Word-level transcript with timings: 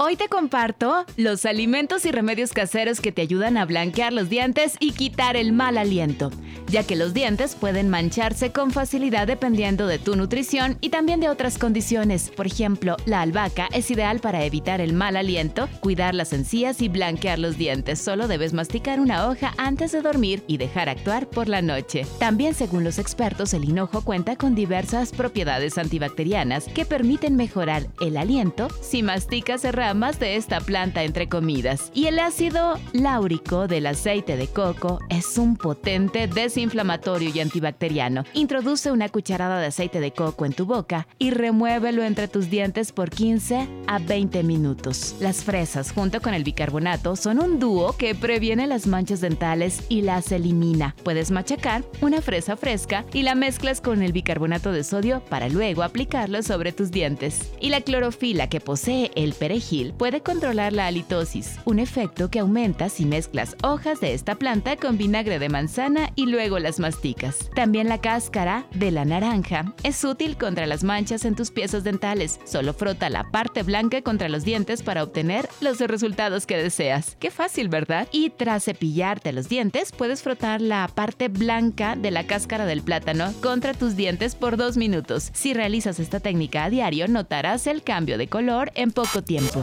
Hoy 0.00 0.14
te 0.14 0.28
comparto 0.28 1.04
los 1.16 1.44
alimentos 1.44 2.06
y 2.06 2.12
remedios 2.12 2.52
caseros 2.52 3.00
que 3.00 3.10
te 3.10 3.20
ayudan 3.20 3.56
a 3.56 3.64
blanquear 3.64 4.12
los 4.12 4.28
dientes 4.28 4.76
y 4.78 4.92
quitar 4.92 5.36
el 5.36 5.52
mal 5.52 5.76
aliento, 5.76 6.30
ya 6.68 6.84
que 6.84 6.94
los 6.94 7.14
dientes 7.14 7.56
pueden 7.56 7.88
mancharse 7.88 8.52
con 8.52 8.70
facilidad 8.70 9.26
dependiendo 9.26 9.88
de 9.88 9.98
tu 9.98 10.14
nutrición 10.14 10.78
y 10.80 10.90
también 10.90 11.18
de 11.18 11.28
otras 11.28 11.58
condiciones. 11.58 12.30
Por 12.30 12.46
ejemplo, 12.46 12.96
la 13.06 13.22
albahaca 13.22 13.68
es 13.72 13.90
ideal 13.90 14.20
para 14.20 14.44
evitar 14.44 14.80
el 14.80 14.92
mal 14.92 15.16
aliento, 15.16 15.68
cuidar 15.80 16.14
las 16.14 16.32
encías 16.32 16.80
y 16.80 16.88
blanquear 16.88 17.40
los 17.40 17.58
dientes. 17.58 17.98
Solo 17.98 18.28
debes 18.28 18.52
masticar 18.52 19.00
una 19.00 19.28
hoja 19.28 19.52
antes 19.56 19.90
de 19.90 20.00
dormir 20.00 20.44
y 20.46 20.58
dejar 20.58 20.88
actuar 20.88 21.28
por 21.28 21.48
la 21.48 21.60
noche. 21.60 22.06
También, 22.20 22.54
según 22.54 22.84
los 22.84 23.00
expertos, 23.00 23.52
el 23.52 23.64
hinojo 23.64 24.02
cuenta 24.02 24.36
con 24.36 24.54
diversas 24.54 25.10
propiedades 25.10 25.76
antibacterianas 25.76 26.66
que 26.68 26.84
permiten 26.84 27.34
mejorar 27.34 27.88
el 28.00 28.16
aliento 28.16 28.68
si 28.80 29.02
masticas 29.02 29.62
cerrado 29.62 29.87
más 29.94 30.18
de 30.18 30.36
esta 30.36 30.60
planta 30.60 31.02
entre 31.02 31.28
comidas. 31.28 31.90
Y 31.94 32.06
el 32.06 32.18
ácido 32.18 32.78
láurico 32.92 33.68
del 33.68 33.86
aceite 33.86 34.36
de 34.36 34.48
coco 34.48 35.00
es 35.08 35.38
un 35.38 35.56
potente 35.56 36.26
desinflamatorio 36.26 37.30
y 37.34 37.40
antibacteriano. 37.40 38.24
Introduce 38.34 38.90
una 38.90 39.08
cucharada 39.08 39.60
de 39.60 39.66
aceite 39.66 40.00
de 40.00 40.12
coco 40.12 40.46
en 40.46 40.52
tu 40.52 40.66
boca 40.66 41.06
y 41.18 41.30
remuévelo 41.30 42.02
entre 42.02 42.28
tus 42.28 42.50
dientes 42.50 42.92
por 42.92 43.10
15 43.10 43.68
a 43.86 43.98
20 43.98 44.42
minutos. 44.42 45.16
Las 45.20 45.44
fresas 45.44 45.92
junto 45.92 46.20
con 46.20 46.34
el 46.34 46.44
bicarbonato 46.44 47.16
son 47.16 47.40
un 47.40 47.58
dúo 47.58 47.96
que 47.96 48.14
previene 48.14 48.66
las 48.66 48.86
manchas 48.86 49.20
dentales 49.20 49.82
y 49.88 50.02
las 50.02 50.32
elimina. 50.32 50.94
Puedes 51.02 51.30
machacar 51.30 51.84
una 52.00 52.20
fresa 52.20 52.56
fresca 52.56 53.04
y 53.12 53.22
la 53.22 53.34
mezclas 53.34 53.80
con 53.80 54.02
el 54.02 54.12
bicarbonato 54.12 54.72
de 54.72 54.84
sodio 54.84 55.22
para 55.28 55.48
luego 55.48 55.82
aplicarlo 55.82 56.42
sobre 56.42 56.72
tus 56.72 56.90
dientes. 56.90 57.52
Y 57.60 57.70
la 57.70 57.80
clorofila 57.80 58.48
que 58.48 58.60
posee 58.60 59.10
el 59.14 59.34
perejil 59.34 59.77
puede 59.96 60.20
controlar 60.20 60.72
la 60.72 60.86
halitosis, 60.86 61.58
un 61.64 61.78
efecto 61.78 62.30
que 62.30 62.40
aumenta 62.40 62.88
si 62.88 63.04
mezclas 63.04 63.56
hojas 63.62 64.00
de 64.00 64.14
esta 64.14 64.34
planta 64.34 64.76
con 64.76 64.98
vinagre 64.98 65.38
de 65.38 65.48
manzana 65.48 66.10
y 66.14 66.26
luego 66.26 66.58
las 66.58 66.78
masticas. 66.78 67.50
También 67.54 67.88
la 67.88 68.00
cáscara 68.00 68.66
de 68.74 68.90
la 68.90 69.04
naranja 69.04 69.74
es 69.82 70.02
útil 70.04 70.36
contra 70.36 70.66
las 70.66 70.84
manchas 70.84 71.24
en 71.24 71.34
tus 71.34 71.50
piezas 71.50 71.84
dentales. 71.84 72.40
Solo 72.44 72.74
frota 72.74 73.10
la 73.10 73.30
parte 73.30 73.62
blanca 73.62 74.02
contra 74.02 74.28
los 74.28 74.44
dientes 74.44 74.82
para 74.82 75.02
obtener 75.02 75.48
los 75.60 75.78
resultados 75.78 76.46
que 76.46 76.56
deseas. 76.56 77.16
Qué 77.20 77.30
fácil, 77.30 77.68
¿verdad? 77.68 78.08
Y 78.12 78.30
tras 78.30 78.64
cepillarte 78.64 79.32
los 79.32 79.48
dientes, 79.48 79.92
puedes 79.92 80.22
frotar 80.22 80.60
la 80.60 80.88
parte 80.88 81.28
blanca 81.28 81.96
de 81.96 82.10
la 82.10 82.26
cáscara 82.26 82.66
del 82.66 82.82
plátano 82.82 83.32
contra 83.40 83.74
tus 83.74 83.96
dientes 83.96 84.34
por 84.34 84.56
dos 84.56 84.76
minutos. 84.76 85.30
Si 85.32 85.54
realizas 85.54 86.00
esta 86.00 86.20
técnica 86.20 86.64
a 86.64 86.70
diario, 86.70 87.08
notarás 87.08 87.66
el 87.66 87.82
cambio 87.82 88.18
de 88.18 88.28
color 88.28 88.72
en 88.74 88.90
poco 88.90 89.22
tiempo. 89.22 89.60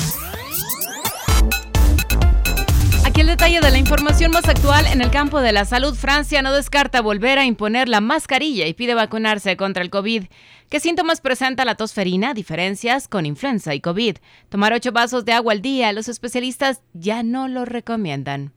Aquí 3.06 3.22
el 3.22 3.28
detalle 3.28 3.62
de 3.62 3.72
la 3.72 3.78
información 3.78 4.32
más 4.32 4.50
actual 4.50 4.86
en 4.88 5.02
el 5.02 5.10
campo 5.10 5.40
de 5.40 5.52
la 5.52 5.64
salud. 5.64 5.96
Francia 5.96 6.42
no 6.42 6.52
descarta 6.52 7.02
volver 7.02 7.40
a 7.40 7.46
imponer 7.46 7.88
la 7.88 8.02
mascarilla 8.02 8.68
y 8.68 8.74
pide 8.74 8.94
vacunarse 8.94 9.56
contra 9.56 9.84
el 9.84 9.90
COVID. 9.90 10.26
¿Qué 10.70 10.80
síntomas 10.80 11.22
presenta 11.22 11.64
la 11.64 11.76
tosferina? 11.76 12.34
Diferencias 12.34 13.08
con 13.08 13.26
influenza 13.26 13.74
y 13.76 13.80
COVID. 13.80 14.18
Tomar 14.50 14.74
ocho 14.74 14.92
vasos 14.92 15.24
de 15.24 15.34
agua 15.34 15.54
al 15.54 15.62
día, 15.62 15.94
los 15.94 16.10
especialistas 16.10 16.82
ya 16.94 17.24
no 17.24 17.48
lo 17.48 17.64
recomiendan. 17.64 18.52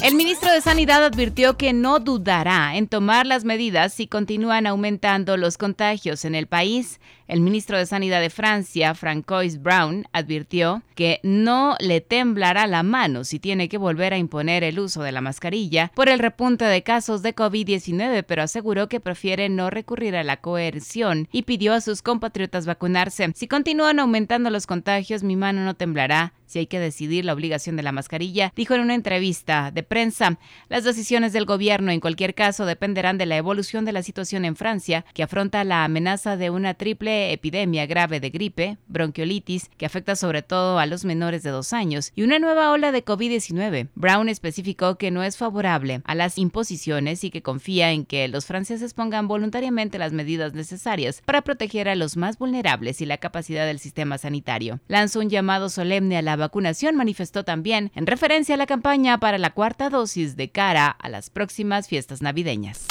El 0.00 0.14
ministro 0.14 0.52
de 0.52 0.60
Sanidad 0.60 1.04
advirtió 1.04 1.56
que 1.56 1.72
no 1.72 1.98
dudará 1.98 2.76
en 2.76 2.86
tomar 2.86 3.26
las 3.26 3.44
medidas 3.44 3.92
si 3.92 4.06
continúan 4.06 4.68
aumentando 4.68 5.36
los 5.36 5.58
contagios 5.58 6.24
en 6.24 6.36
el 6.36 6.46
país. 6.46 7.00
El 7.28 7.42
ministro 7.42 7.76
de 7.76 7.84
Sanidad 7.84 8.22
de 8.22 8.30
Francia, 8.30 8.94
Francois 8.94 9.60
Brown, 9.60 10.06
advirtió 10.12 10.82
que 10.94 11.20
no 11.22 11.76
le 11.78 12.00
temblará 12.00 12.66
la 12.66 12.82
mano 12.82 13.22
si 13.22 13.38
tiene 13.38 13.68
que 13.68 13.76
volver 13.76 14.14
a 14.14 14.18
imponer 14.18 14.64
el 14.64 14.80
uso 14.80 15.02
de 15.02 15.12
la 15.12 15.20
mascarilla 15.20 15.92
por 15.94 16.08
el 16.08 16.20
repunte 16.20 16.64
de 16.64 16.82
casos 16.82 17.20
de 17.20 17.34
COVID-19, 17.34 18.24
pero 18.26 18.42
aseguró 18.42 18.88
que 18.88 19.00
prefiere 19.00 19.50
no 19.50 19.68
recurrir 19.68 20.16
a 20.16 20.24
la 20.24 20.38
coerción 20.38 21.28
y 21.30 21.42
pidió 21.42 21.74
a 21.74 21.82
sus 21.82 22.00
compatriotas 22.00 22.64
vacunarse. 22.64 23.30
Si 23.34 23.46
continúan 23.46 24.00
aumentando 24.00 24.48
los 24.48 24.66
contagios, 24.66 25.22
mi 25.22 25.36
mano 25.36 25.62
no 25.66 25.74
temblará 25.74 26.32
si 26.46 26.60
hay 26.60 26.66
que 26.66 26.80
decidir 26.80 27.26
la 27.26 27.34
obligación 27.34 27.76
de 27.76 27.82
la 27.82 27.92
mascarilla, 27.92 28.54
dijo 28.56 28.74
en 28.74 28.80
una 28.80 28.94
entrevista 28.94 29.70
de 29.70 29.82
prensa. 29.82 30.38
Las 30.70 30.82
decisiones 30.82 31.34
del 31.34 31.44
gobierno 31.44 31.92
en 31.92 32.00
cualquier 32.00 32.34
caso 32.34 32.64
dependerán 32.64 33.18
de 33.18 33.26
la 33.26 33.36
evolución 33.36 33.84
de 33.84 33.92
la 33.92 34.02
situación 34.02 34.46
en 34.46 34.56
Francia, 34.56 35.04
que 35.12 35.22
afronta 35.22 35.62
la 35.64 35.84
amenaza 35.84 36.38
de 36.38 36.48
una 36.48 36.72
triple 36.72 37.17
epidemia 37.18 37.86
grave 37.86 38.20
de 38.20 38.30
gripe, 38.30 38.78
bronquiolitis, 38.86 39.70
que 39.76 39.86
afecta 39.86 40.16
sobre 40.16 40.42
todo 40.42 40.78
a 40.78 40.86
los 40.86 41.04
menores 41.04 41.42
de 41.42 41.50
dos 41.50 41.72
años, 41.72 42.12
y 42.14 42.22
una 42.22 42.38
nueva 42.38 42.72
ola 42.72 42.92
de 42.92 43.04
COVID-19. 43.04 43.88
Brown 43.94 44.28
especificó 44.28 44.96
que 44.96 45.10
no 45.10 45.22
es 45.22 45.36
favorable 45.36 46.00
a 46.04 46.14
las 46.14 46.38
imposiciones 46.38 47.24
y 47.24 47.30
que 47.30 47.42
confía 47.42 47.92
en 47.92 48.04
que 48.04 48.28
los 48.28 48.46
franceses 48.46 48.94
pongan 48.94 49.28
voluntariamente 49.28 49.98
las 49.98 50.12
medidas 50.12 50.54
necesarias 50.54 51.22
para 51.24 51.42
proteger 51.42 51.88
a 51.88 51.94
los 51.94 52.16
más 52.16 52.38
vulnerables 52.38 53.00
y 53.00 53.06
la 53.06 53.18
capacidad 53.18 53.66
del 53.66 53.78
sistema 53.78 54.18
sanitario. 54.18 54.80
Lanzó 54.88 55.20
un 55.20 55.30
llamado 55.30 55.68
solemne 55.68 56.16
a 56.16 56.22
la 56.22 56.36
vacunación, 56.36 56.96
manifestó 56.96 57.44
también 57.44 57.90
en 57.94 58.06
referencia 58.06 58.54
a 58.54 58.58
la 58.58 58.66
campaña 58.66 59.18
para 59.18 59.38
la 59.38 59.50
cuarta 59.50 59.90
dosis 59.90 60.36
de 60.36 60.50
cara 60.50 60.88
a 60.88 61.08
las 61.08 61.30
próximas 61.30 61.88
fiestas 61.88 62.22
navideñas. 62.22 62.86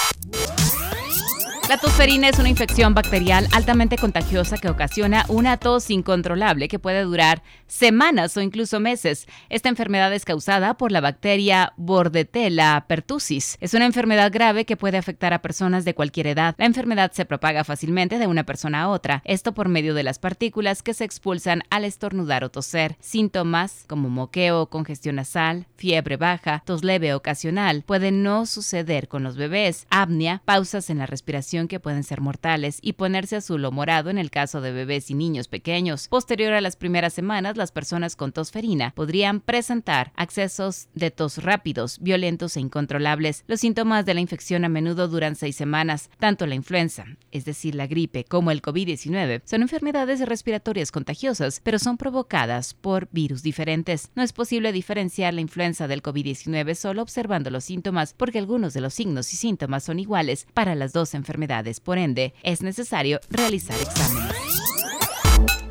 La 1.68 1.76
tosferina 1.76 2.30
es 2.30 2.38
una 2.38 2.48
infección 2.48 2.94
bacterial 2.94 3.46
altamente 3.52 3.98
contagiosa 3.98 4.56
que 4.56 4.70
ocasiona 4.70 5.26
una 5.28 5.58
tos 5.58 5.90
incontrolable 5.90 6.66
que 6.66 6.78
puede 6.78 7.02
durar 7.02 7.42
semanas 7.66 8.34
o 8.38 8.40
incluso 8.40 8.80
meses. 8.80 9.26
Esta 9.50 9.68
enfermedad 9.68 10.10
es 10.14 10.24
causada 10.24 10.78
por 10.78 10.92
la 10.92 11.02
bacteria 11.02 11.74
Bordetella 11.76 12.86
pertussis. 12.88 13.58
Es 13.60 13.74
una 13.74 13.84
enfermedad 13.84 14.32
grave 14.32 14.64
que 14.64 14.78
puede 14.78 14.96
afectar 14.96 15.34
a 15.34 15.42
personas 15.42 15.84
de 15.84 15.94
cualquier 15.94 16.28
edad. 16.28 16.54
La 16.56 16.64
enfermedad 16.64 17.12
se 17.12 17.26
propaga 17.26 17.64
fácilmente 17.64 18.18
de 18.18 18.26
una 18.26 18.44
persona 18.44 18.84
a 18.84 18.88
otra, 18.88 19.20
esto 19.26 19.52
por 19.52 19.68
medio 19.68 19.92
de 19.92 20.04
las 20.04 20.18
partículas 20.18 20.82
que 20.82 20.94
se 20.94 21.04
expulsan 21.04 21.64
al 21.68 21.84
estornudar 21.84 22.44
o 22.44 22.50
toser. 22.50 22.96
Síntomas 23.00 23.84
como 23.86 24.08
moqueo, 24.08 24.70
congestión 24.70 25.16
nasal, 25.16 25.66
fiebre 25.76 26.16
baja, 26.16 26.62
tos 26.64 26.82
leve 26.82 27.12
ocasional 27.12 27.82
pueden 27.82 28.22
no 28.22 28.46
suceder 28.46 29.06
con 29.06 29.22
los 29.22 29.36
bebés, 29.36 29.86
apnea, 29.90 30.40
pausas 30.46 30.88
en 30.88 30.96
la 30.96 31.04
respiración 31.04 31.57
que 31.66 31.80
pueden 31.80 32.04
ser 32.04 32.20
mortales 32.20 32.78
y 32.82 32.92
ponerse 32.92 33.36
azul 33.36 33.64
o 33.64 33.72
morado 33.72 34.10
en 34.10 34.18
el 34.18 34.30
caso 34.30 34.60
de 34.60 34.70
bebés 34.70 35.10
y 35.10 35.14
niños 35.14 35.48
pequeños. 35.48 36.06
Posterior 36.08 36.52
a 36.52 36.60
las 36.60 36.76
primeras 36.76 37.14
semanas, 37.14 37.56
las 37.56 37.72
personas 37.72 38.14
con 38.14 38.30
tosferina 38.30 38.92
podrían 38.94 39.40
presentar 39.40 40.12
accesos 40.14 40.88
de 40.94 41.10
tos 41.10 41.42
rápidos, 41.42 41.98
violentos 42.00 42.56
e 42.56 42.60
incontrolables. 42.60 43.42
Los 43.48 43.60
síntomas 43.60 44.06
de 44.06 44.14
la 44.14 44.20
infección 44.20 44.64
a 44.64 44.68
menudo 44.68 45.08
duran 45.08 45.34
seis 45.34 45.56
semanas. 45.56 46.10
Tanto 46.18 46.46
la 46.46 46.54
influenza, 46.54 47.06
es 47.32 47.44
decir, 47.44 47.74
la 47.74 47.86
gripe, 47.86 48.24
como 48.24 48.50
el 48.50 48.62
COVID-19 48.62 49.42
son 49.44 49.62
enfermedades 49.62 50.20
respiratorias 50.20 50.92
contagiosas, 50.92 51.60
pero 51.64 51.78
son 51.78 51.96
provocadas 51.96 52.74
por 52.74 53.08
virus 53.10 53.42
diferentes. 53.42 54.10
No 54.14 54.22
es 54.22 54.32
posible 54.32 54.70
diferenciar 54.70 55.34
la 55.34 55.40
influenza 55.40 55.88
del 55.88 56.02
COVID-19 56.02 56.74
solo 56.74 57.02
observando 57.02 57.50
los 57.50 57.64
síntomas, 57.64 58.14
porque 58.14 58.38
algunos 58.38 58.74
de 58.74 58.80
los 58.80 58.94
signos 58.94 59.32
y 59.32 59.36
síntomas 59.36 59.84
son 59.84 59.98
iguales 59.98 60.46
para 60.54 60.74
las 60.74 60.92
dos 60.92 61.14
enfermedades 61.14 61.47
por 61.80 61.98
ende, 61.98 62.34
es 62.42 62.62
necesario 62.62 63.20
realizar 63.30 63.76
exámenes. 63.80 64.36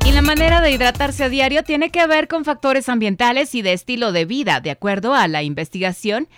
Y 0.04 0.12
la 0.12 0.22
manera 0.22 0.60
de 0.60 0.72
hidratarse 0.72 1.24
a 1.24 1.28
diario 1.28 1.62
tiene 1.64 1.90
que 1.90 2.06
ver 2.06 2.28
con 2.28 2.44
factores 2.44 2.88
ambientales 2.88 3.54
y 3.54 3.62
de 3.62 3.74
estilo 3.74 4.10
de 4.10 4.24
vida. 4.24 4.60
De 4.60 4.70
acuerdo 4.70 5.14
a 5.14 5.28
la 5.28 5.42
investigación, 5.42 6.28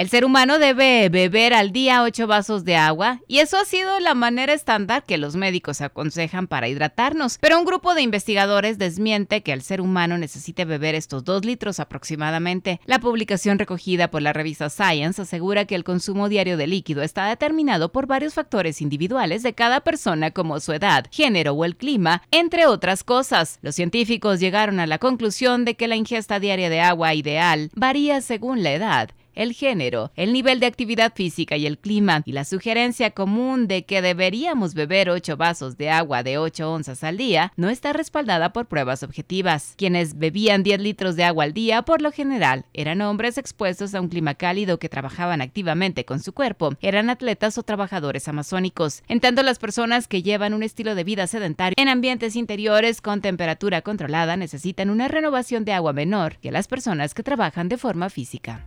el 0.00 0.08
ser 0.08 0.24
humano 0.24 0.58
debe 0.58 1.10
beber 1.10 1.52
al 1.52 1.72
día 1.72 2.02
8 2.02 2.26
vasos 2.26 2.64
de 2.64 2.74
agua 2.74 3.20
y 3.28 3.40
eso 3.40 3.58
ha 3.58 3.66
sido 3.66 4.00
la 4.00 4.14
manera 4.14 4.54
estándar 4.54 5.04
que 5.04 5.18
los 5.18 5.36
médicos 5.36 5.82
aconsejan 5.82 6.46
para 6.46 6.68
hidratarnos. 6.68 7.36
Pero 7.38 7.58
un 7.58 7.66
grupo 7.66 7.94
de 7.94 8.00
investigadores 8.00 8.78
desmiente 8.78 9.42
que 9.42 9.52
el 9.52 9.60
ser 9.60 9.82
humano 9.82 10.16
necesite 10.16 10.64
beber 10.64 10.94
estos 10.94 11.22
2 11.24 11.44
litros 11.44 11.80
aproximadamente. 11.80 12.80
La 12.86 12.98
publicación 12.98 13.58
recogida 13.58 14.10
por 14.10 14.22
la 14.22 14.32
revista 14.32 14.70
Science 14.70 15.20
asegura 15.20 15.66
que 15.66 15.74
el 15.74 15.84
consumo 15.84 16.30
diario 16.30 16.56
de 16.56 16.66
líquido 16.66 17.02
está 17.02 17.26
determinado 17.26 17.92
por 17.92 18.06
varios 18.06 18.32
factores 18.32 18.80
individuales 18.80 19.42
de 19.42 19.52
cada 19.52 19.80
persona 19.82 20.30
como 20.30 20.60
su 20.60 20.72
edad, 20.72 21.08
género 21.10 21.52
o 21.52 21.66
el 21.66 21.76
clima, 21.76 22.22
entre 22.30 22.64
otras 22.64 23.04
cosas. 23.04 23.58
Los 23.60 23.74
científicos 23.74 24.40
llegaron 24.40 24.80
a 24.80 24.86
la 24.86 24.96
conclusión 24.96 25.66
de 25.66 25.74
que 25.74 25.88
la 25.88 25.96
ingesta 25.96 26.40
diaria 26.40 26.70
de 26.70 26.80
agua 26.80 27.12
ideal 27.12 27.68
varía 27.74 28.22
según 28.22 28.62
la 28.62 28.72
edad 28.72 29.10
el 29.34 29.52
género, 29.52 30.12
el 30.16 30.32
nivel 30.32 30.60
de 30.60 30.66
actividad 30.66 31.12
física 31.14 31.56
y 31.56 31.66
el 31.66 31.78
clima, 31.78 32.22
y 32.24 32.32
la 32.32 32.44
sugerencia 32.44 33.10
común 33.10 33.68
de 33.68 33.84
que 33.84 34.02
deberíamos 34.02 34.74
beber 34.74 35.10
8 35.10 35.36
vasos 35.36 35.76
de 35.76 35.90
agua 35.90 36.22
de 36.22 36.38
8 36.38 36.70
onzas 36.70 37.04
al 37.04 37.16
día 37.16 37.52
no 37.56 37.68
está 37.68 37.92
respaldada 37.92 38.52
por 38.52 38.66
pruebas 38.66 39.02
objetivas. 39.02 39.74
Quienes 39.76 40.18
bebían 40.18 40.62
10 40.62 40.80
litros 40.80 41.16
de 41.16 41.24
agua 41.24 41.44
al 41.44 41.52
día, 41.52 41.82
por 41.82 42.02
lo 42.02 42.12
general, 42.12 42.64
eran 42.72 43.00
hombres 43.00 43.38
expuestos 43.38 43.94
a 43.94 44.00
un 44.00 44.08
clima 44.08 44.34
cálido 44.34 44.78
que 44.78 44.88
trabajaban 44.88 45.40
activamente 45.40 46.04
con 46.04 46.20
su 46.20 46.32
cuerpo, 46.32 46.74
eran 46.80 47.10
atletas 47.10 47.58
o 47.58 47.62
trabajadores 47.62 48.28
amazónicos. 48.28 49.02
En 49.08 49.20
tanto, 49.20 49.42
las 49.42 49.58
personas 49.58 50.08
que 50.08 50.22
llevan 50.22 50.54
un 50.54 50.62
estilo 50.62 50.94
de 50.94 51.04
vida 51.04 51.26
sedentario 51.26 51.74
en 51.76 51.88
ambientes 51.88 52.36
interiores 52.36 53.00
con 53.00 53.20
temperatura 53.20 53.82
controlada 53.82 54.36
necesitan 54.36 54.90
una 54.90 55.08
renovación 55.08 55.64
de 55.64 55.72
agua 55.72 55.92
menor 55.92 56.36
que 56.38 56.52
las 56.52 56.68
personas 56.68 57.14
que 57.14 57.22
trabajan 57.22 57.68
de 57.68 57.78
forma 57.78 58.10
física. 58.10 58.66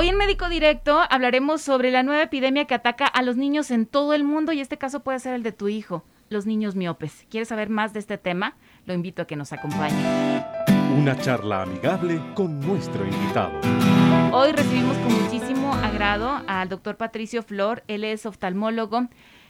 Hoy 0.00 0.08
en 0.08 0.16
Médico 0.16 0.48
Directo 0.48 0.98
hablaremos 1.10 1.60
sobre 1.60 1.90
la 1.90 2.02
nueva 2.02 2.22
epidemia 2.22 2.64
que 2.64 2.72
ataca 2.72 3.06
a 3.06 3.20
los 3.20 3.36
niños 3.36 3.70
en 3.70 3.84
todo 3.84 4.14
el 4.14 4.24
mundo 4.24 4.50
y 4.52 4.62
este 4.62 4.78
caso 4.78 5.00
puede 5.00 5.18
ser 5.18 5.34
el 5.34 5.42
de 5.42 5.52
tu 5.52 5.68
hijo, 5.68 6.06
los 6.30 6.46
niños 6.46 6.74
miopes. 6.74 7.26
¿Quieres 7.28 7.48
saber 7.48 7.68
más 7.68 7.92
de 7.92 7.98
este 7.98 8.16
tema? 8.16 8.56
Lo 8.86 8.94
invito 8.94 9.20
a 9.20 9.26
que 9.26 9.36
nos 9.36 9.52
acompañe. 9.52 10.42
Una 10.96 11.18
charla 11.18 11.64
amigable 11.64 12.18
con 12.34 12.60
nuestro 12.60 13.04
invitado. 13.04 13.52
Hoy 14.32 14.52
recibimos 14.52 14.96
con 14.96 15.22
muchísimo 15.22 15.74
agrado 15.74 16.40
al 16.46 16.70
doctor 16.70 16.96
Patricio 16.96 17.42
Flor, 17.42 17.84
él 17.86 18.04
es 18.04 18.24
oftalmólogo 18.24 19.06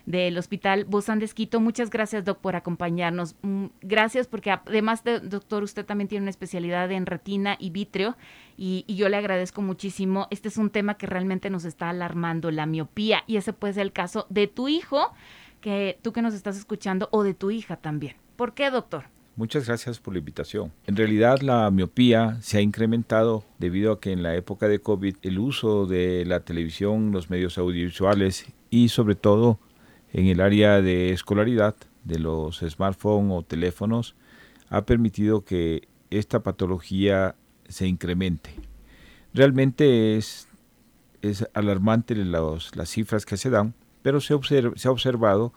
del 0.07 0.37
Hospital 0.39 0.85
Bozán 0.85 1.19
de 1.19 1.25
Esquito. 1.25 1.61
Muchas 1.61 1.91
gracias, 1.91 2.25
Doc, 2.25 2.39
por 2.39 2.57
acompañarnos. 2.57 3.37
Mm, 3.43 3.67
gracias 3.81 4.27
porque 4.27 4.51
además 4.51 5.05
de, 5.05 5.21
doctor, 5.21 5.63
usted 5.63 5.85
también 5.85 6.09
tiene 6.09 6.23
una 6.23 6.31
especialidad 6.31 6.91
en 6.91 7.07
retina 7.07 7.57
y 7.59 7.71
vítreo 7.71 8.17
y, 8.57 8.85
y, 8.87 8.97
yo 8.97 9.09
le 9.09 9.17
agradezco 9.17 9.63
muchísimo. 9.63 10.27
Este 10.31 10.49
es 10.49 10.57
un 10.57 10.71
tema 10.71 10.95
que 10.95 11.07
realmente 11.07 11.51
nos 11.51 11.65
está 11.65 11.91
alarmando, 11.91 12.51
la 12.51 12.67
miopía, 12.67 13.25
y 13.27 13.37
ese 13.37 13.53
puede 13.53 13.75
ser 13.75 13.83
el 13.83 13.93
caso 13.93 14.27
de 14.29 14.47
tu 14.47 14.69
hijo, 14.69 15.13
que 15.61 15.99
tú 16.03 16.13
que 16.13 16.23
nos 16.23 16.35
estás 16.35 16.57
escuchando, 16.57 17.09
o 17.13 17.23
de 17.23 17.35
tu 17.35 17.51
hija 17.51 17.77
también. 17.77 18.17
¿Por 18.37 18.55
qué, 18.55 18.71
doctor? 18.71 19.05
Muchas 19.37 19.67
gracias 19.67 19.99
por 19.99 20.13
la 20.13 20.19
invitación. 20.19 20.73
En 20.87 20.97
realidad 20.97 21.41
la 21.41 21.71
miopía 21.71 22.37
se 22.43 22.59
ha 22.59 22.61
incrementado 22.61 23.45
debido 23.59 23.93
a 23.93 24.01
que 24.01 24.13
en 24.13 24.23
la 24.23 24.35
época 24.35 24.69
de 24.69 24.81
COVID 24.81 25.17
el 25.23 25.39
uso 25.39 25.87
de 25.87 26.25
la 26.27 26.41
televisión, 26.41 27.11
los 27.13 27.31
medios 27.31 27.57
audiovisuales 27.57 28.47
y 28.69 28.89
sobre 28.91 29.15
todo 29.15 29.59
en 30.13 30.27
el 30.27 30.41
área 30.41 30.81
de 30.81 31.13
escolaridad 31.13 31.77
de 32.05 32.19
los 32.19 32.61
smartphones 32.61 33.33
o 33.33 33.43
teléfonos 33.43 34.17
ha 34.69 34.87
permitido 34.87 35.45
que 35.45 35.89
esta 36.11 36.43
patología 36.43 37.37
se 37.69 37.87
incremente. 37.87 38.55
Realmente 39.33 40.17
es, 40.17 40.49
alarmante 41.55 42.15
los, 42.15 42.75
las 42.75 42.89
cifras 42.89 43.27
que 43.27 43.37
se 43.37 43.51
dan, 43.51 43.75
pero 44.03 44.21
se, 44.21 44.39
se 44.77 44.89
ha 44.89 44.91
observado 44.91 45.53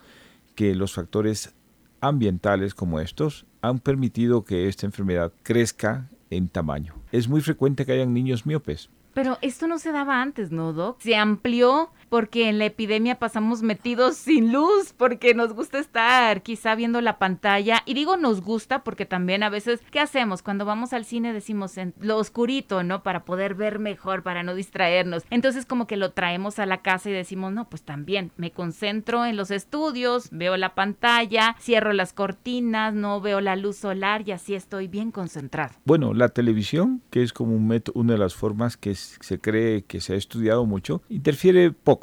que 0.56 0.76
los 0.76 0.94
factores 0.94 1.56
ambientales 2.02 2.76
como 2.76 3.00
estos 3.00 3.46
han 3.62 3.80
permitido 3.80 4.44
que 4.44 4.68
esta 4.68 4.86
enfermedad 4.86 5.32
crezca 5.42 6.10
en 6.30 6.50
tamaño. 6.50 6.96
Es 7.12 7.28
muy 7.28 7.42
frecuente 7.42 7.86
que 7.86 7.94
hayan 7.94 8.14
niños 8.14 8.46
miopes. 8.46 8.90
Pero 9.14 9.38
esto 9.42 9.68
no 9.68 9.78
se 9.78 9.92
daba 9.92 10.22
antes, 10.22 10.52
¿no, 10.52 10.74
Doc? 10.74 11.00
Se 11.00 11.16
amplió 11.16 11.92
porque 12.13 12.48
en 12.48 12.60
la 12.60 12.65
epidemia 12.65 13.18
pasamos 13.18 13.63
metidos 13.63 14.18
sin 14.18 14.54
luz, 14.54 14.94
porque 14.95 15.33
nos 15.33 15.54
gusta 15.54 15.80
estar 15.80 16.44
quizá 16.44 16.75
viendo 16.75 17.01
la 17.01 17.18
pantalla. 17.18 17.81
Y 17.88 17.95
digo 17.95 18.18
nos 18.18 18.42
gusta 18.42 18.83
porque 18.83 19.07
también 19.07 19.42
a 19.42 19.50
veces, 19.50 19.81
¿qué 19.89 20.00
hacemos? 20.00 20.44
Cuando 20.44 20.63
vamos 20.63 20.94
al 20.94 21.06
cine 21.06 21.33
decimos 21.33 21.75
en 21.80 21.95
lo 22.00 22.19
oscurito, 22.19 22.83
¿no? 22.83 23.01
Para 23.01 23.25
poder 23.25 23.56
ver 23.56 23.80
mejor, 23.80 24.21
para 24.21 24.44
no 24.44 24.54
distraernos. 24.54 25.24
Entonces 25.31 25.65
como 25.65 25.88
que 25.88 25.98
lo 25.98 26.12
traemos 26.12 26.60
a 26.60 26.68
la 26.68 26.83
casa 26.83 27.10
y 27.10 27.13
decimos, 27.13 27.51
no, 27.51 27.68
pues 27.68 27.81
también 27.81 28.30
me 28.38 28.51
concentro 28.51 29.25
en 29.25 29.36
los 29.36 29.50
estudios, 29.50 30.27
veo 30.30 30.56
la 30.56 30.75
pantalla, 30.75 31.56
cierro 31.60 31.94
las 31.94 32.13
cortinas, 32.13 32.94
no 32.94 33.21
veo 33.21 33.42
la 33.42 33.56
luz 33.56 33.77
solar 33.77 34.21
y 34.27 34.33
así 34.33 34.54
estoy 34.54 34.88
bien 34.88 35.10
concentrado. 35.10 35.74
Bueno, 35.83 36.13
la 36.13 36.30
televisión, 36.30 37.01
que 37.10 37.24
es 37.24 37.33
como 37.33 37.56
un 37.56 37.74
una 37.95 38.13
de 38.13 38.19
las 38.19 38.36
formas 38.36 38.77
que 38.77 38.94
se 38.94 39.39
cree 39.39 39.83
que 39.86 40.00
se 40.00 40.13
ha 40.13 40.15
estudiado 40.15 40.68
mucho, 40.68 41.01
interfiere 41.10 41.71
poco 41.71 42.03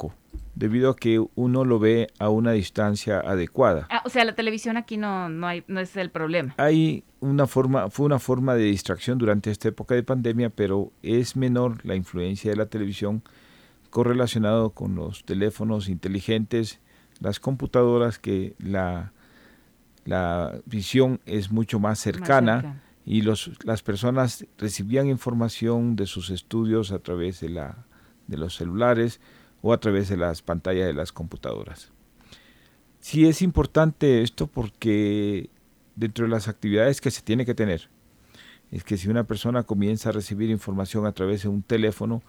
debido 0.60 0.90
a 0.90 0.96
que 0.96 1.24
uno 1.34 1.64
lo 1.64 1.78
ve 1.78 2.08
a 2.18 2.28
una 2.28 2.52
distancia 2.52 3.18
adecuada. 3.18 3.86
Ah, 3.90 4.02
o 4.04 4.10
sea, 4.10 4.26
la 4.26 4.34
televisión 4.34 4.76
aquí 4.76 4.98
no, 4.98 5.30
no, 5.30 5.46
hay, 5.46 5.64
no 5.66 5.80
es 5.80 5.96
el 5.96 6.10
problema. 6.10 6.54
Hay 6.58 7.02
una 7.20 7.46
forma, 7.46 7.88
fue 7.88 8.04
una 8.04 8.18
forma 8.18 8.54
de 8.54 8.64
distracción 8.64 9.16
durante 9.16 9.50
esta 9.50 9.68
época 9.68 9.94
de 9.94 10.02
pandemia, 10.02 10.50
pero 10.50 10.92
es 11.02 11.34
menor 11.34 11.84
la 11.84 11.94
influencia 11.94 12.50
de 12.50 12.58
la 12.58 12.66
televisión 12.66 13.22
correlacionado 13.88 14.70
con 14.70 14.94
los 14.94 15.24
teléfonos 15.24 15.88
inteligentes, 15.88 16.78
las 17.20 17.40
computadoras, 17.40 18.18
que 18.18 18.54
la, 18.58 19.12
la 20.04 20.60
visión 20.66 21.20
es 21.24 21.50
mucho 21.50 21.80
más 21.80 21.98
cercana. 21.98 22.82
y 23.06 23.22
los, 23.22 23.50
las 23.64 23.82
personas 23.82 24.46
recibían 24.58 25.06
información 25.08 25.96
de 25.96 26.04
sus 26.04 26.28
estudios 26.28 26.92
a 26.92 26.98
través 26.98 27.40
de, 27.40 27.48
la, 27.48 27.86
de 28.26 28.36
los 28.36 28.56
celulares, 28.56 29.20
o 29.62 29.72
a 29.72 29.80
través 29.80 30.08
de 30.08 30.16
las 30.16 30.42
pantallas 30.42 30.86
de 30.86 30.94
las 30.94 31.12
computadoras. 31.12 31.90
Sí 33.00 33.26
es 33.26 33.42
importante 33.42 34.22
esto 34.22 34.46
porque 34.46 35.50
dentro 35.96 36.24
de 36.26 36.30
las 36.30 36.48
actividades 36.48 37.00
que 37.00 37.10
se 37.10 37.22
tiene 37.22 37.46
que 37.46 37.54
tener, 37.54 37.88
es 38.70 38.84
que 38.84 38.96
si 38.96 39.08
una 39.08 39.24
persona 39.24 39.62
comienza 39.64 40.10
a 40.10 40.12
recibir 40.12 40.50
información 40.50 41.06
a 41.06 41.12
través 41.12 41.42
de 41.42 41.48
un 41.48 41.62
teléfono, 41.62 42.22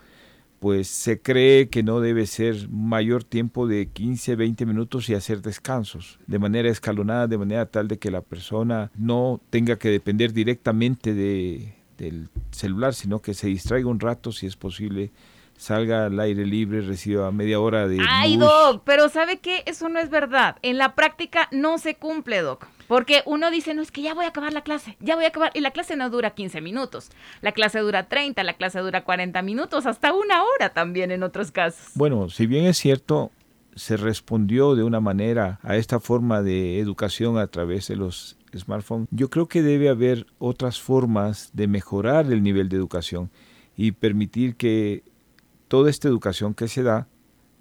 pues 0.60 0.88
se 0.88 1.20
cree 1.20 1.70
que 1.70 1.82
no 1.82 2.02
debe 2.02 2.28
ser 2.28 2.70
mayor 2.70 3.24
tiempo 3.24 3.68
de 3.68 3.88
15, 3.88 4.36
20 4.36 4.66
minutos 4.68 5.10
y 5.10 5.16
hacer 5.16 5.42
descansos 5.42 6.20
de 6.28 6.38
manera 6.38 6.70
escalonada, 6.70 7.28
de 7.28 7.38
manera 7.38 7.66
tal 7.66 7.88
de 7.88 7.98
que 7.98 8.12
la 8.12 8.22
persona 8.22 8.92
no 8.96 9.42
tenga 9.50 9.78
que 9.78 9.90
depender 9.90 10.34
directamente 10.34 11.16
de, 11.16 11.74
del 11.98 12.30
celular, 12.52 12.94
sino 12.94 13.24
que 13.24 13.34
se 13.34 13.48
distraiga 13.48 13.90
un 13.90 14.00
rato 14.00 14.32
si 14.32 14.46
es 14.46 14.56
posible 14.56 15.12
salga 15.62 16.08
al 16.08 16.20
aire 16.20 16.44
libre, 16.44 16.82
reciba 16.82 17.32
media 17.32 17.60
hora 17.60 17.88
de... 17.88 18.00
Ay, 18.10 18.36
Doc, 18.36 18.82
pero 18.84 19.10
¿sabe 19.10 19.38
qué? 19.38 19.62
Eso 19.68 19.90
no 19.90 20.00
es 20.00 20.10
verdad. 20.10 20.56
En 20.64 20.80
la 20.80 20.96
práctica 20.96 21.48
no 21.52 21.78
se 21.78 21.94
cumple, 21.94 22.42
Doc. 22.42 22.66
Porque 22.88 23.22
uno 23.28 23.52
dice, 23.52 23.76
no, 23.76 23.84
es 23.84 23.92
que 23.92 24.02
ya 24.02 24.16
voy 24.16 24.26
a 24.26 24.30
acabar 24.30 24.54
la 24.54 24.64
clase, 24.64 24.98
ya 25.00 25.16
voy 25.16 25.26
a 25.26 25.28
acabar. 25.28 25.52
Y 25.54 25.60
la 25.60 25.70
clase 25.70 25.96
no 25.96 26.10
dura 26.10 26.32
15 26.32 26.62
minutos. 26.62 27.12
La 27.42 27.52
clase 27.52 27.78
dura 27.78 28.10
30, 28.10 28.44
la 28.44 28.54
clase 28.54 28.80
dura 28.80 29.04
40 29.04 29.40
minutos, 29.44 29.86
hasta 29.86 30.14
una 30.14 30.44
hora 30.44 30.74
también 30.74 31.12
en 31.12 31.22
otros 31.22 31.52
casos. 31.52 31.92
Bueno, 31.94 32.30
si 32.30 32.48
bien 32.48 32.66
es 32.66 32.80
cierto, 32.80 33.30
se 33.76 33.98
respondió 33.98 34.74
de 34.74 34.82
una 34.82 35.00
manera 35.00 35.60
a 35.62 35.76
esta 35.76 36.00
forma 36.00 36.42
de 36.42 36.80
educación 36.80 37.38
a 37.38 37.46
través 37.46 37.88
de 37.88 37.98
los 37.98 38.36
smartphones, 38.58 39.08
yo 39.12 39.30
creo 39.30 39.48
que 39.48 39.62
debe 39.62 39.90
haber 39.90 40.26
otras 40.40 40.82
formas 40.82 41.52
de 41.54 41.68
mejorar 41.68 42.26
el 42.32 42.42
nivel 42.42 42.68
de 42.68 42.78
educación 42.78 43.30
y 43.78 43.92
permitir 43.92 44.56
que 44.56 45.04
toda 45.72 45.90
esta 45.90 46.10
educación 46.10 46.54
que 46.54 46.68
se 46.68 46.84
da 46.84 47.08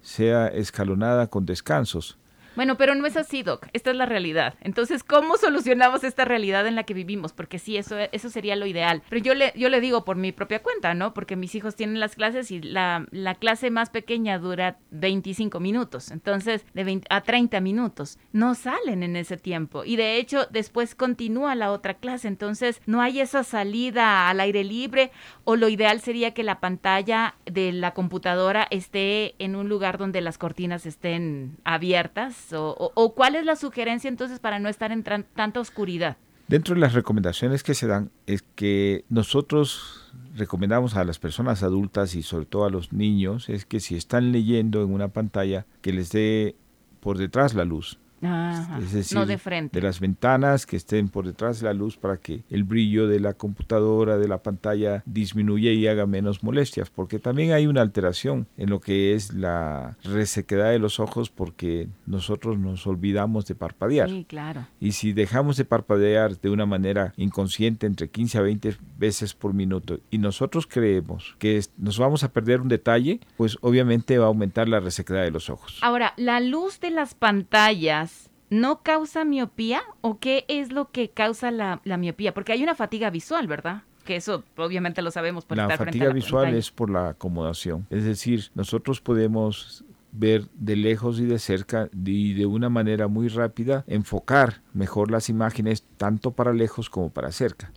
sea 0.01 0.47
escalonada 0.47 1.27
con 1.27 1.45
descansos. 1.45 2.19
Bueno, 2.55 2.75
pero 2.75 2.95
no 2.95 3.05
es 3.05 3.15
así, 3.15 3.43
Doc. 3.43 3.67
Esta 3.71 3.91
es 3.91 3.95
la 3.95 4.05
realidad. 4.05 4.55
Entonces, 4.61 5.03
¿cómo 5.03 5.37
solucionamos 5.37 6.03
esta 6.03 6.25
realidad 6.25 6.67
en 6.67 6.75
la 6.75 6.83
que 6.83 6.93
vivimos? 6.93 7.31
Porque 7.31 7.59
sí, 7.59 7.77
eso, 7.77 7.97
eso 7.97 8.29
sería 8.29 8.57
lo 8.57 8.65
ideal. 8.65 9.01
Pero 9.09 9.23
yo 9.23 9.33
le, 9.33 9.53
yo 9.55 9.69
le 9.69 9.79
digo 9.79 10.03
por 10.03 10.17
mi 10.17 10.33
propia 10.33 10.61
cuenta, 10.61 10.93
¿no? 10.93 11.13
Porque 11.13 11.37
mis 11.37 11.55
hijos 11.55 11.75
tienen 11.75 11.99
las 11.99 12.15
clases 12.15 12.51
y 12.51 12.61
la, 12.61 13.05
la 13.11 13.35
clase 13.35 13.71
más 13.71 13.89
pequeña 13.89 14.37
dura 14.37 14.79
25 14.91 15.59
minutos. 15.61 16.11
Entonces, 16.11 16.65
de 16.73 16.83
20 16.83 17.07
a 17.09 17.21
30 17.21 17.61
minutos. 17.61 18.19
No 18.33 18.53
salen 18.53 19.03
en 19.03 19.15
ese 19.15 19.37
tiempo. 19.37 19.85
Y 19.85 19.95
de 19.95 20.17
hecho, 20.17 20.45
después 20.51 20.93
continúa 20.93 21.55
la 21.55 21.71
otra 21.71 21.93
clase. 21.93 22.27
Entonces, 22.27 22.81
no 22.85 23.01
hay 23.01 23.21
esa 23.21 23.43
salida 23.43 24.29
al 24.29 24.41
aire 24.41 24.65
libre. 24.65 25.11
O 25.45 25.55
lo 25.55 25.69
ideal 25.69 26.01
sería 26.01 26.33
que 26.33 26.43
la 26.43 26.59
pantalla 26.59 27.35
de 27.45 27.71
la 27.71 27.93
computadora 27.93 28.67
esté 28.71 29.35
en 29.39 29.55
un 29.55 29.69
lugar 29.69 29.97
donde 29.97 30.19
las 30.19 30.37
cortinas 30.37 30.85
estén 30.85 31.57
abiertas 31.63 32.40
o, 32.53 33.13
cuál 33.15 33.35
es 33.35 33.45
la 33.45 33.55
sugerencia 33.55 34.07
entonces 34.07 34.39
para 34.39 34.59
no 34.59 34.69
estar 34.69 34.91
en 34.91 35.03
tanta 35.03 35.59
oscuridad? 35.59 36.17
Dentro 36.47 36.75
de 36.75 36.81
las 36.81 36.93
recomendaciones 36.93 37.63
que 37.63 37.73
se 37.73 37.87
dan 37.87 38.11
es 38.27 38.43
que 38.55 39.05
nosotros 39.09 40.11
recomendamos 40.35 40.95
a 40.95 41.03
las 41.05 41.17
personas 41.17 41.63
adultas 41.63 42.13
y 42.15 42.23
sobre 42.23 42.45
todo 42.45 42.65
a 42.65 42.69
los 42.69 42.91
niños 42.91 43.47
es 43.47 43.65
que 43.65 43.79
si 43.79 43.95
están 43.95 44.31
leyendo 44.31 44.83
en 44.83 44.93
una 44.93 45.07
pantalla 45.07 45.65
que 45.81 45.93
les 45.93 46.11
dé 46.11 46.55
por 46.99 47.17
detrás 47.17 47.53
la 47.53 47.63
luz 47.63 47.97
Ajá, 48.21 48.79
es 48.79 48.91
decir, 48.93 49.17
no 49.17 49.25
de 49.25 49.37
frente. 49.37 49.79
de 49.79 49.83
las 49.85 49.99
ventanas 49.99 50.65
que 50.65 50.77
estén 50.77 51.09
por 51.09 51.25
detrás 51.25 51.59
de 51.59 51.65
la 51.65 51.73
luz 51.73 51.97
para 51.97 52.17
que 52.17 52.43
el 52.49 52.63
brillo 52.63 53.07
de 53.07 53.19
la 53.19 53.33
computadora, 53.33 54.17
de 54.17 54.27
la 54.27 54.43
pantalla 54.43 55.03
disminuya 55.05 55.71
y 55.71 55.87
haga 55.87 56.05
menos 56.05 56.43
molestias, 56.43 56.89
porque 56.89 57.19
también 57.19 57.53
hay 57.53 57.67
una 57.67 57.81
alteración 57.81 58.47
en 58.57 58.69
lo 58.69 58.79
que 58.79 59.13
es 59.13 59.33
la 59.33 59.97
resequedad 60.03 60.71
de 60.71 60.79
los 60.79 60.99
ojos 60.99 61.29
porque 61.29 61.87
nosotros 62.05 62.57
nos 62.57 62.85
olvidamos 62.87 63.45
de 63.45 63.55
parpadear. 63.55 64.09
Sí, 64.09 64.25
claro. 64.27 64.67
Y 64.79 64.93
si 64.93 65.13
dejamos 65.13 65.57
de 65.57 65.65
parpadear 65.65 66.39
de 66.39 66.49
una 66.49 66.65
manera 66.65 67.13
inconsciente 67.17 67.87
entre 67.87 68.09
15 68.09 68.37
a 68.37 68.41
20 68.41 68.75
veces 69.01 69.33
por 69.33 69.53
minuto 69.53 69.99
y 70.11 70.19
nosotros 70.19 70.67
creemos 70.67 71.35
que 71.39 71.59
nos 71.77 71.97
vamos 71.97 72.23
a 72.23 72.31
perder 72.31 72.61
un 72.61 72.69
detalle, 72.69 73.19
pues 73.35 73.57
obviamente 73.61 74.17
va 74.19 74.25
a 74.25 74.27
aumentar 74.27 74.69
la 74.69 74.79
resequedad 74.79 75.23
de 75.23 75.31
los 75.31 75.49
ojos. 75.49 75.79
Ahora, 75.81 76.13
¿la 76.17 76.39
luz 76.39 76.79
de 76.79 76.91
las 76.91 77.15
pantallas 77.15 78.29
no 78.51 78.83
causa 78.83 79.25
miopía 79.25 79.81
o 80.01 80.19
qué 80.19 80.45
es 80.47 80.71
lo 80.71 80.91
que 80.91 81.09
causa 81.09 81.49
la, 81.49 81.81
la 81.83 81.97
miopía? 81.97 82.33
Porque 82.33 82.53
hay 82.53 82.61
una 82.61 82.75
fatiga 82.75 83.09
visual, 83.09 83.47
¿verdad? 83.47 83.81
Que 84.05 84.17
eso 84.17 84.43
obviamente 84.55 85.01
lo 85.01 85.09
sabemos 85.09 85.45
por 85.45 85.57
la 85.57 85.63
estar 85.63 85.77
frente 85.77 85.89
a 85.89 85.93
fatiga 85.93 86.07
la 86.09 86.13
visual 86.13 86.43
pantalla. 86.43 86.59
es 86.59 86.71
por 86.71 86.89
la 86.91 87.09
acomodación. 87.09 87.87
Es 87.89 88.05
decir, 88.05 88.51
nosotros 88.53 89.01
podemos 89.01 89.83
ver 90.11 90.47
de 90.53 90.75
lejos 90.75 91.19
y 91.19 91.25
de 91.25 91.39
cerca 91.39 91.89
y 92.05 92.33
de 92.33 92.45
una 92.45 92.69
manera 92.69 93.07
muy 93.07 93.29
rápida 93.29 93.83
enfocar 93.87 94.61
mejor 94.73 95.09
las 95.09 95.29
imágenes 95.29 95.85
tanto 95.97 96.31
para 96.31 96.53
lejos 96.53 96.89
como 96.89 97.09
para 97.09 97.31
cerca. 97.31 97.71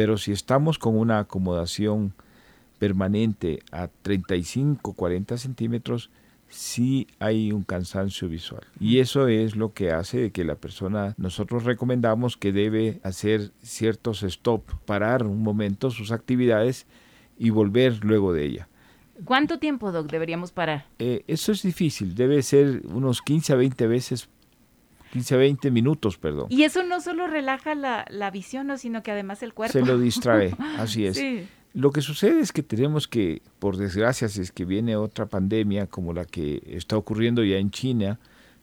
Pero 0.00 0.16
si 0.16 0.32
estamos 0.32 0.78
con 0.78 0.96
una 0.96 1.18
acomodación 1.18 2.14
permanente 2.78 3.58
a 3.70 3.88
35, 3.88 4.94
40 4.94 5.36
centímetros, 5.36 6.08
sí 6.48 7.06
hay 7.18 7.52
un 7.52 7.64
cansancio 7.64 8.26
visual. 8.26 8.62
Y 8.80 9.00
eso 9.00 9.28
es 9.28 9.56
lo 9.56 9.74
que 9.74 9.92
hace 9.92 10.18
de 10.18 10.30
que 10.30 10.42
la 10.42 10.54
persona, 10.54 11.12
nosotros 11.18 11.64
recomendamos 11.64 12.38
que 12.38 12.50
debe 12.50 12.98
hacer 13.02 13.50
ciertos 13.60 14.22
stop, 14.22 14.62
parar 14.86 15.26
un 15.26 15.42
momento 15.42 15.90
sus 15.90 16.12
actividades 16.12 16.86
y 17.38 17.50
volver 17.50 18.02
luego 18.02 18.32
de 18.32 18.46
ella. 18.46 18.68
¿Cuánto 19.26 19.58
tiempo, 19.58 19.92
Doc, 19.92 20.10
deberíamos 20.10 20.50
parar? 20.50 20.86
Eh, 20.98 21.24
eso 21.26 21.52
es 21.52 21.60
difícil, 21.60 22.14
debe 22.14 22.40
ser 22.40 22.80
unos 22.86 23.20
15 23.20 23.52
a 23.52 23.56
20 23.56 23.86
veces, 23.86 24.30
15 25.12 25.34
a 25.34 25.38
20 25.38 25.70
minutos, 25.70 26.18
perdón. 26.18 26.46
Y 26.50 26.62
eso 26.62 26.82
no 26.82 27.00
solo 27.00 27.26
relaja 27.26 27.74
la, 27.74 28.04
la 28.10 28.30
visión, 28.30 28.66
¿no? 28.68 28.78
sino 28.78 29.02
que 29.02 29.10
además 29.10 29.42
el 29.42 29.54
cuerpo. 29.54 29.72
Se 29.72 29.84
lo 29.84 29.98
distrae, 29.98 30.54
así 30.78 31.06
es. 31.06 31.16
Sí. 31.16 31.46
Lo 31.72 31.90
que 31.92 32.00
sucede 32.00 32.40
es 32.40 32.52
que 32.52 32.62
tenemos 32.64 33.06
que, 33.06 33.42
por 33.60 33.76
desgracia, 33.76 34.28
si 34.28 34.40
es 34.40 34.50
que 34.50 34.64
viene 34.64 34.96
otra 34.96 35.26
pandemia 35.26 35.86
como 35.86 36.12
la 36.12 36.24
que 36.24 36.62
está 36.66 36.96
ocurriendo 36.96 37.44
ya 37.44 37.58
en 37.58 37.70
China, 37.70 38.18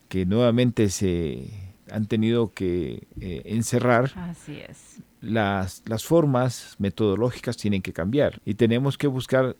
que 0.08 0.26
nuevamente 0.26 0.90
se 0.90 1.48
han 1.90 2.06
tenido 2.06 2.52
que 2.52 3.06
eh, 3.20 3.42
encerrar, 3.46 4.12
Así 4.14 4.58
es. 4.58 4.98
las, 5.22 5.82
las 5.86 6.04
formas 6.04 6.76
metodológicas 6.78 7.56
tienen 7.56 7.80
que 7.80 7.94
cambiar 7.94 8.40
y 8.44 8.54
tenemos 8.54 8.98
que 8.98 9.06
buscar 9.06 9.56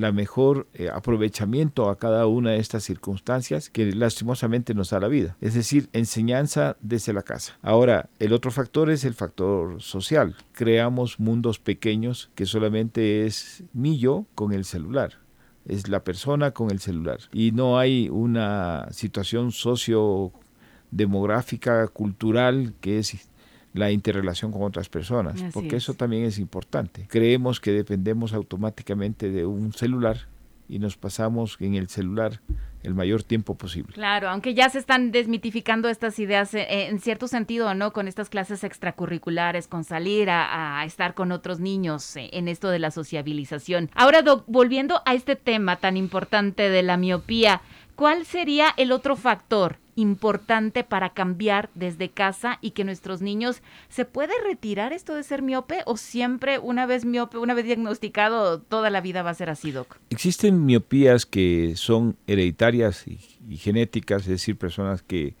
la 0.00 0.12
mejor 0.12 0.68
eh, 0.74 0.88
aprovechamiento 0.92 1.88
a 1.90 1.98
cada 1.98 2.26
una 2.26 2.50
de 2.52 2.58
estas 2.58 2.84
circunstancias 2.84 3.70
que 3.70 3.92
lastimosamente 3.92 4.74
nos 4.74 4.90
da 4.90 5.00
la 5.00 5.08
vida. 5.08 5.36
Es 5.40 5.54
decir, 5.54 5.88
enseñanza 5.92 6.76
desde 6.80 7.12
la 7.12 7.22
casa. 7.22 7.58
Ahora, 7.62 8.08
el 8.18 8.32
otro 8.32 8.50
factor 8.50 8.90
es 8.90 9.04
el 9.04 9.14
factor 9.14 9.80
social. 9.80 10.34
Creamos 10.52 11.20
mundos 11.20 11.58
pequeños 11.58 12.30
que 12.34 12.46
solamente 12.46 13.26
es 13.26 13.64
mi 13.72 13.98
yo 13.98 14.26
con 14.34 14.52
el 14.52 14.64
celular. 14.64 15.20
Es 15.66 15.88
la 15.88 16.02
persona 16.02 16.52
con 16.52 16.70
el 16.70 16.80
celular. 16.80 17.18
Y 17.32 17.52
no 17.52 17.78
hay 17.78 18.08
una 18.08 18.88
situación 18.90 19.52
sociodemográfica, 19.52 21.86
cultural, 21.88 22.72
que 22.80 22.98
es 22.98 23.28
la 23.72 23.90
interrelación 23.90 24.52
con 24.52 24.62
otras 24.62 24.88
personas, 24.88 25.34
Así 25.34 25.50
porque 25.52 25.76
es. 25.76 25.84
eso 25.84 25.94
también 25.94 26.24
es 26.24 26.38
importante. 26.38 27.06
Creemos 27.08 27.60
que 27.60 27.72
dependemos 27.72 28.32
automáticamente 28.32 29.30
de 29.30 29.46
un 29.46 29.72
celular 29.72 30.26
y 30.68 30.78
nos 30.78 30.96
pasamos 30.96 31.56
en 31.60 31.74
el 31.74 31.88
celular 31.88 32.40
el 32.82 32.94
mayor 32.94 33.22
tiempo 33.22 33.56
posible. 33.56 33.92
Claro, 33.92 34.28
aunque 34.30 34.54
ya 34.54 34.70
se 34.70 34.78
están 34.78 35.10
desmitificando 35.10 35.88
estas 35.88 36.18
ideas 36.18 36.54
eh, 36.54 36.86
en 36.88 36.98
cierto 37.00 37.28
sentido, 37.28 37.74
¿no? 37.74 37.92
Con 37.92 38.08
estas 38.08 38.30
clases 38.30 38.64
extracurriculares, 38.64 39.68
con 39.68 39.84
salir 39.84 40.30
a, 40.30 40.80
a 40.80 40.84
estar 40.84 41.14
con 41.14 41.30
otros 41.32 41.60
niños 41.60 42.16
eh, 42.16 42.30
en 42.32 42.48
esto 42.48 42.70
de 42.70 42.78
la 42.78 42.90
sociabilización. 42.90 43.90
Ahora, 43.94 44.22
Doc, 44.22 44.44
volviendo 44.46 45.02
a 45.04 45.14
este 45.14 45.36
tema 45.36 45.76
tan 45.76 45.96
importante 45.96 46.70
de 46.70 46.82
la 46.82 46.96
miopía, 46.96 47.60
¿cuál 48.00 48.24
sería 48.24 48.70
el 48.78 48.92
otro 48.92 49.14
factor 49.14 49.76
importante 49.94 50.84
para 50.84 51.10
cambiar 51.10 51.68
desde 51.74 52.08
casa 52.08 52.56
y 52.62 52.70
que 52.70 52.82
nuestros 52.82 53.20
niños 53.20 53.60
se 53.90 54.06
puede 54.06 54.32
retirar 54.42 54.94
esto 54.94 55.14
de 55.14 55.22
ser 55.22 55.42
miope 55.42 55.82
o 55.84 55.98
siempre 55.98 56.58
una 56.58 56.86
vez 56.86 57.04
miope, 57.04 57.36
una 57.36 57.52
vez 57.52 57.66
diagnosticado, 57.66 58.62
toda 58.62 58.88
la 58.88 59.02
vida 59.02 59.22
va 59.22 59.28
a 59.28 59.34
ser 59.34 59.50
así, 59.50 59.70
Doc? 59.70 59.98
Existen 60.08 60.64
miopías 60.64 61.26
que 61.26 61.74
son 61.76 62.16
hereditarias 62.26 63.06
y, 63.06 63.20
y 63.46 63.58
genéticas, 63.58 64.22
es 64.22 64.28
decir, 64.28 64.56
personas 64.56 65.02
que 65.02 65.34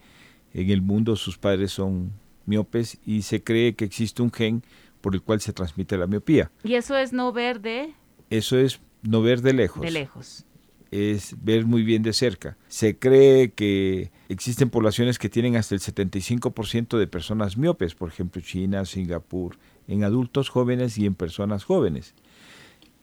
en 0.52 0.68
el 0.68 0.82
mundo 0.82 1.16
sus 1.16 1.38
padres 1.38 1.72
son 1.72 2.12
miopes 2.44 2.98
y 3.06 3.22
se 3.22 3.42
cree 3.42 3.74
que 3.74 3.86
existe 3.86 4.20
un 4.20 4.30
gen 4.30 4.62
por 5.00 5.14
el 5.14 5.22
cual 5.22 5.40
se 5.40 5.54
transmite 5.54 5.96
la 5.96 6.06
miopía. 6.06 6.50
Y 6.62 6.74
eso 6.74 6.94
es 6.98 7.14
no 7.14 7.32
ver 7.32 7.62
de, 7.62 7.94
Eso 8.28 8.58
es 8.58 8.80
no 9.00 9.22
ver 9.22 9.40
de 9.40 9.54
lejos. 9.54 9.80
de 9.80 9.92
lejos. 9.92 10.44
Es 10.90 11.36
ver 11.42 11.66
muy 11.66 11.82
bien 11.82 12.02
de 12.02 12.12
cerca. 12.12 12.56
Se 12.68 12.98
cree 12.98 13.52
que 13.52 14.10
existen 14.28 14.70
poblaciones 14.70 15.18
que 15.18 15.28
tienen 15.28 15.56
hasta 15.56 15.74
el 15.74 15.80
75% 15.80 16.98
de 16.98 17.06
personas 17.06 17.56
miopes, 17.56 17.94
por 17.94 18.08
ejemplo 18.08 18.42
China, 18.42 18.84
Singapur, 18.84 19.56
en 19.88 20.04
adultos 20.04 20.48
jóvenes 20.48 20.98
y 20.98 21.06
en 21.06 21.14
personas 21.14 21.64
jóvenes. 21.64 22.14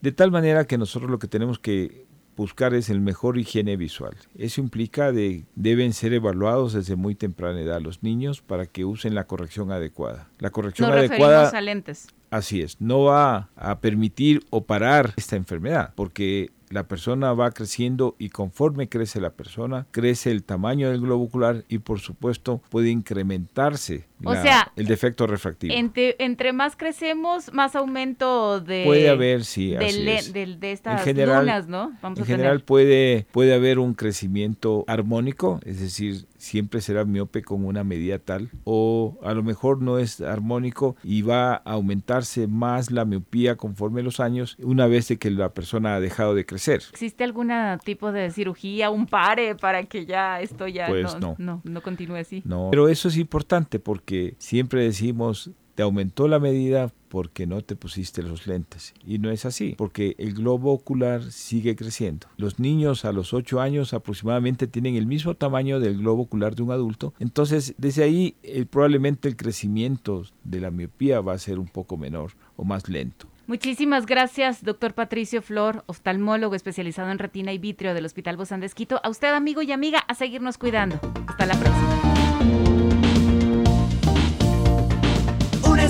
De 0.02 0.12
tal 0.12 0.32
manera 0.32 0.66
que 0.66 0.78
nosotros 0.78 1.10
lo 1.10 1.20
que 1.20 1.28
tenemos 1.28 1.60
que 1.60 2.06
buscar 2.36 2.76
es 2.76 2.90
el 2.90 3.02
mejor 3.02 3.38
higiene 3.38 3.76
visual. 3.76 4.16
Eso 4.38 4.62
implica 4.62 5.12
de 5.12 5.46
deben 5.56 5.92
ser 5.92 6.14
evaluados 6.14 6.74
desde 6.74 6.96
muy 6.96 7.16
temprana 7.16 7.60
edad 7.60 7.82
los 7.82 8.04
niños 8.04 8.42
para 8.42 8.68
que 8.68 8.86
usen 8.86 9.16
la 9.16 9.26
corrección 9.26 9.72
adecuada. 9.72 10.30
La 10.38 10.52
corrección 10.52 10.92
adecuada 10.92 11.50
a 11.50 11.62
lentes. 11.62 12.08
Así 12.30 12.62
es, 12.62 12.80
no 12.80 13.04
va 13.04 13.50
a 13.56 13.80
permitir 13.80 14.46
o 14.50 14.66
parar 14.66 15.14
esta 15.16 15.36
enfermedad, 15.36 15.94
porque 15.96 16.52
la 16.70 16.88
persona 16.88 17.34
va 17.34 17.52
creciendo 17.52 18.16
y 18.20 18.30
conforme 18.30 18.90
crece 18.90 19.22
la 19.22 19.30
persona, 19.32 19.88
crece 19.92 20.32
el 20.32 20.44
tamaño 20.44 20.90
del 20.90 21.00
globo 21.02 21.24
ocular 21.24 21.64
y 21.70 21.80
por 21.80 22.00
supuesto 22.00 22.62
puede 22.70 22.90
incrementarse 22.90 24.06
O 24.24 24.34
la- 24.34 24.42
sea, 24.42 24.72
el 24.76 24.86
defecto 24.88 25.28
refractivo. 25.28 25.74
Entre, 25.74 26.16
entre 26.20 26.52
más 26.54 26.76
crecemos, 26.76 27.54
más 27.54 27.76
aumento 27.76 28.60
de... 28.60 28.84
puede 28.86 29.10
haber, 29.10 29.46
sí, 29.46 29.70
de, 29.72 29.78
así 29.86 30.02
le- 30.04 30.16
es. 30.18 30.34
de- 30.34 30.56
de 30.58 30.72
estas 30.72 31.04
general- 31.04 31.42
lunas, 31.46 31.68
¿no? 31.68 31.94
Vamos 32.02 32.20
En 32.20 32.24
a 32.24 32.28
general 32.28 32.52
tener. 32.58 32.66
puede, 32.66 33.28
puede 33.32 33.54
haber 33.54 33.80
un 33.80 33.94
crecimiento 33.94 34.84
armónico, 34.88 35.60
es 35.66 35.80
decir, 35.80 36.26
siempre 36.38 36.82
será 36.82 37.06
miope 37.06 37.42
con 37.42 37.66
una 37.66 37.84
medida 37.84 38.20
tal, 38.20 38.50
o 38.64 39.18
a 39.24 39.34
lo 39.34 39.44
mejor 39.44 39.82
no 39.82 39.98
es 39.98 40.22
armónico 40.22 40.96
y 41.04 41.22
va 41.22 41.56
a 41.56 41.74
aumentarse 41.74 42.48
más 42.48 42.92
la 42.92 43.06
miopía 43.06 43.56
conforme 43.56 44.04
los 44.04 44.20
años, 44.20 44.56
una 44.62 44.88
vez 44.88 45.08
de 45.08 45.18
que 45.18 45.32
la 45.32 45.54
persona 45.54 45.96
ha 45.96 46.00
dejado 46.00 46.36
de 46.36 46.46
crecer. 46.46 46.82
¿Existe 46.92 47.24
algún 47.24 47.52
tipo 47.84 48.12
de 48.12 48.30
cirugía, 48.32 48.90
un 48.90 49.06
pare 49.08 49.56
para 49.56 49.84
que 49.84 50.06
ya 50.06 50.42
esto 50.42 50.68
ya 50.68 50.88
Pues 50.88 51.14
no, 51.16 51.20
no. 51.20 51.36
no, 51.38 51.62
no 51.64 51.82
continúe 51.82 52.18
así? 52.18 52.42
No, 52.46 52.68
pero 52.72 52.90
eso 52.90 53.08
es 53.08 53.18
importante 53.18 53.80
porque 53.80 54.36
siempre 54.38 54.84
decimos 54.84 55.52
te 55.78 55.84
aumentó 55.84 56.28
la 56.28 56.40
medida 56.40 56.92
porque 57.08 57.46
no 57.46 57.62
te 57.62 57.76
pusiste 57.76 58.24
los 58.24 58.48
lentes. 58.48 58.96
Y 59.06 59.20
no 59.20 59.30
es 59.30 59.46
así, 59.46 59.76
porque 59.78 60.16
el 60.18 60.34
globo 60.34 60.74
ocular 60.74 61.32
sigue 61.32 61.76
creciendo. 61.76 62.26
Los 62.36 62.58
niños 62.58 63.06
a 63.06 63.12
los 63.12 63.32
8 63.32 63.62
años 63.62 63.94
aproximadamente 63.94 64.66
tienen 64.66 64.96
el 64.96 65.06
mismo 65.06 65.36
tamaño 65.36 65.80
del 65.80 66.00
globo 66.00 66.24
ocular 66.24 66.56
de 66.56 66.64
un 66.64 66.72
adulto. 66.72 67.14
Entonces, 67.20 67.76
desde 67.78 68.04
ahí 68.04 68.34
eh, 68.42 68.66
probablemente 68.66 69.28
el 69.28 69.36
crecimiento 69.36 70.24
de 70.44 70.62
la 70.62 70.72
miopía 70.72 71.22
va 71.22 71.34
a 71.34 71.38
ser 71.38 71.60
un 71.60 71.68
poco 71.68 71.96
menor 71.96 72.32
o 72.56 72.64
más 72.64 72.90
lento. 72.90 73.28
Muchísimas 73.46 74.08
gracias, 74.08 74.64
doctor 74.64 74.96
Patricio 74.96 75.44
Flor, 75.44 75.84
oftalmólogo 75.86 76.56
especializado 76.56 77.12
en 77.12 77.20
retina 77.20 77.54
y 77.54 77.60
vitrio 77.60 77.94
del 77.94 78.08
Hospital 78.08 78.36
Bozán 78.36 78.62
de. 78.62 78.72
A 79.04 79.10
usted, 79.10 79.32
amigo 79.32 79.62
y 79.62 79.72
amiga, 79.72 80.00
a 80.00 80.16
seguirnos 80.16 80.58
cuidando. 80.58 81.00
Hasta 81.28 81.46
la 81.46 81.54
próxima. 81.54 82.17